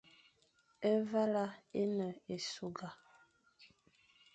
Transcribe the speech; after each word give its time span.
Évala 0.93 1.45
é 1.81 1.83
ne 1.97 2.09
ésughga. 2.35 2.89